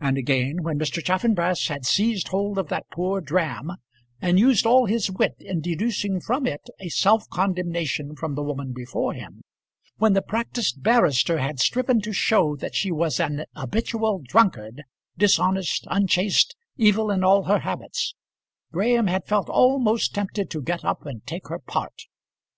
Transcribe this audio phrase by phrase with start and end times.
[0.00, 1.04] And again, when Mr.
[1.04, 3.72] Chaffanbrass had seized hold of that poor dram,
[4.18, 8.72] and used all his wit in deducing from it a self condemnation from the woman
[8.72, 9.42] before him;
[9.98, 14.82] when the practised barrister had striven to show that she was an habitual drunkard,
[15.18, 18.14] dishonest, unchaste, evil in all her habits,
[18.72, 22.04] Graham had felt almost tempted to get up and take her part.